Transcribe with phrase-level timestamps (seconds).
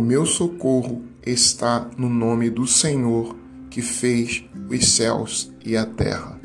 [0.00, 3.36] O meu socorro está no nome do Senhor
[3.68, 6.40] que fez os céus e a terra.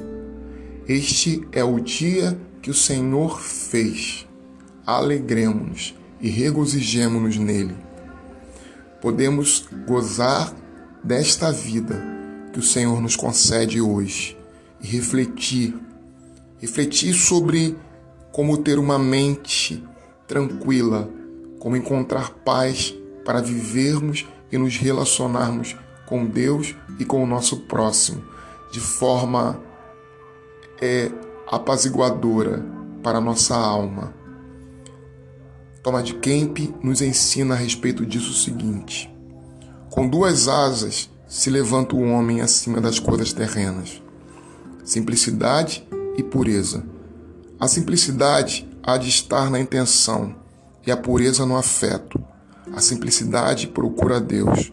[0.85, 4.27] Este é o dia que o Senhor fez.
[4.85, 7.77] Alegremos-nos e regozijemo-nos nele.
[9.01, 10.53] Podemos gozar
[11.01, 11.95] desta vida
[12.51, 14.37] que o Senhor nos concede hoje
[14.81, 15.73] e refletir,
[16.59, 17.77] refletir sobre
[18.33, 19.81] como ter uma mente
[20.27, 21.09] tranquila,
[21.57, 22.93] como encontrar paz
[23.25, 25.75] para vivermos e nos relacionarmos
[26.05, 28.23] com Deus e com o nosso próximo
[28.71, 29.59] de forma
[30.81, 31.11] é,
[31.47, 32.63] apaziguadora
[33.01, 34.13] para a nossa alma.
[35.81, 39.13] Thomas Kemp nos ensina a respeito disso o seguinte:
[39.89, 44.01] com duas asas se levanta o homem acima das coisas terrenas.
[44.83, 45.87] Simplicidade
[46.17, 46.83] e pureza.
[47.59, 50.35] A simplicidade há de estar na intenção
[50.85, 52.23] e a pureza no afeto.
[52.73, 54.71] A simplicidade procura Deus.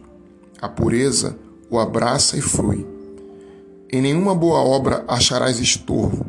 [0.61, 1.39] A pureza
[1.71, 2.87] o abraça e flui.
[3.91, 6.27] Em nenhuma boa obra acharás estorvo,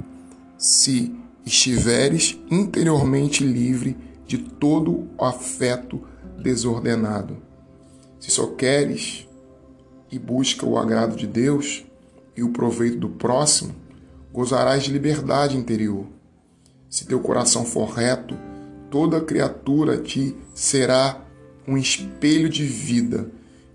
[0.57, 1.13] se
[1.45, 6.01] estiveres interiormente livre de todo afeto
[6.41, 7.37] desordenado.
[8.19, 9.27] Se só queres
[10.11, 11.85] e busca o agrado de Deus
[12.35, 13.75] e o proveito do próximo,
[14.31, 16.05] gozarás de liberdade interior.
[16.89, 18.37] Se teu coração for reto,
[18.89, 21.22] toda criatura te será
[21.67, 23.29] um espelho de vida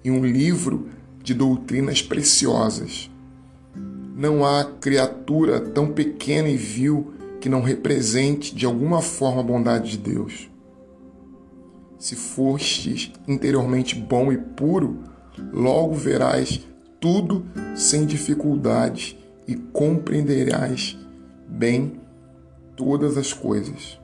[0.05, 0.89] e um livro
[1.22, 3.11] de doutrinas preciosas.
[4.17, 9.92] Não há criatura tão pequena e vil que não represente de alguma forma a bondade
[9.92, 10.50] de Deus.
[11.98, 14.98] Se fostes interiormente bom e puro,
[15.53, 16.61] logo verás
[17.00, 17.44] tudo
[17.77, 20.97] sem dificuldade e compreenderás
[21.48, 22.00] bem
[22.77, 23.98] todas as coisas.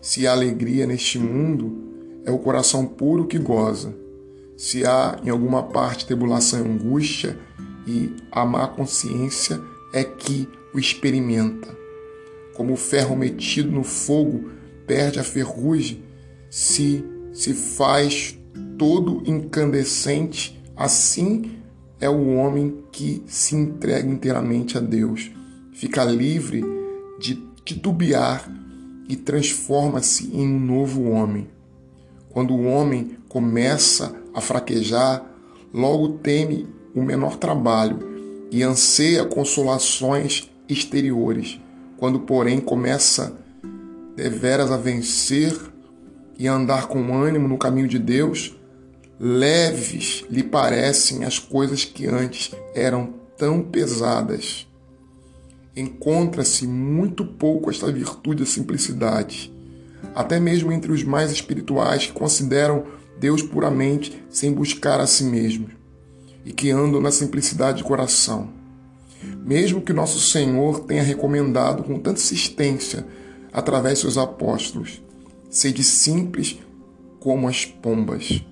[0.00, 1.91] Se há alegria neste mundo,
[2.24, 3.94] é o coração puro que goza.
[4.56, 7.38] Se há em alguma parte tribulação e angústia,
[7.86, 9.60] e a má consciência
[9.92, 11.76] é que o experimenta.
[12.54, 14.50] Como o ferro metido no fogo
[14.86, 16.02] perde a ferrugem,
[16.48, 18.38] se se faz
[18.78, 21.58] todo incandescente, assim
[21.98, 25.30] é o homem que se entrega inteiramente a Deus,
[25.72, 26.62] fica livre
[27.18, 28.50] de titubear
[29.08, 31.48] e transforma-se em um novo homem.
[32.32, 35.22] Quando o homem começa a fraquejar,
[35.72, 41.60] logo teme o menor trabalho e anseia consolações exteriores.
[41.98, 43.36] Quando, porém, começa
[44.16, 45.54] deveras a vencer
[46.38, 48.56] e a andar com ânimo no caminho de Deus,
[49.20, 54.66] leves lhe parecem as coisas que antes eram tão pesadas.
[55.76, 59.51] Encontra-se muito pouco esta virtude da simplicidade
[60.14, 62.84] até mesmo entre os mais espirituais que consideram
[63.18, 65.70] Deus puramente sem buscar a si mesmos
[66.44, 68.50] e que andam na simplicidade de coração.
[69.44, 73.06] Mesmo que nosso Senhor tenha recomendado com tanta insistência
[73.52, 75.00] através de seus apóstolos,
[75.48, 76.58] sede simples
[77.20, 78.44] como as pombas.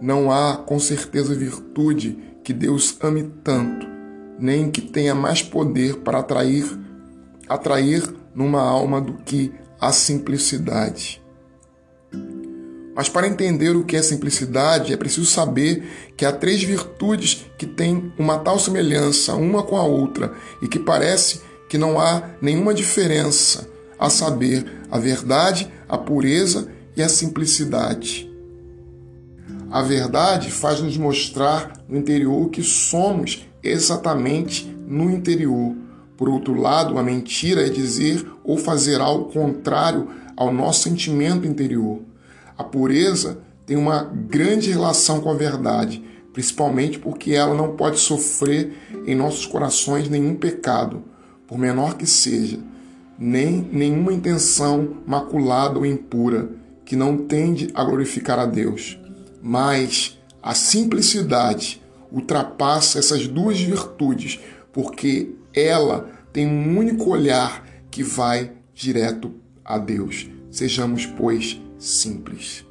[0.00, 3.86] Não há com certeza virtude que Deus ame tanto,
[4.38, 6.66] nem que tenha mais poder para atrair
[7.48, 8.02] atrair
[8.34, 9.52] numa alma do que
[9.82, 11.20] a simplicidade.
[12.94, 17.66] Mas para entender o que é simplicidade, é preciso saber que há três virtudes que
[17.66, 22.72] têm uma tal semelhança uma com a outra e que parece que não há nenhuma
[22.72, 28.30] diferença, a saber, a verdade, a pureza e a simplicidade.
[29.68, 35.74] A verdade faz nos mostrar no interior que somos exatamente no interior.
[36.22, 40.06] Por outro lado, a mentira é dizer ou fazer algo contrário
[40.36, 41.98] ao nosso sentimento interior.
[42.56, 46.00] A pureza tem uma grande relação com a verdade,
[46.32, 48.72] principalmente porque ela não pode sofrer
[49.04, 51.02] em nossos corações nenhum pecado,
[51.44, 52.60] por menor que seja,
[53.18, 56.50] nem nenhuma intenção maculada ou impura
[56.84, 58.96] que não tende a glorificar a Deus.
[59.42, 61.82] Mas a simplicidade
[62.12, 64.38] ultrapassa essas duas virtudes,
[64.72, 69.34] porque ela tem um único olhar que vai direto
[69.64, 70.28] a Deus.
[70.50, 72.64] Sejamos, pois, simples.